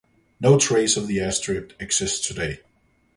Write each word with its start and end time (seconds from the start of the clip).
No 0.39 0.57
trace 0.57 0.97
of 0.97 1.07
the 1.07 1.17
airstrip 1.17 1.79
exists 1.79 2.27
today. 2.27 2.61